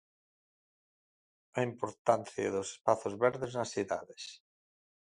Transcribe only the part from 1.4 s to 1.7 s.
A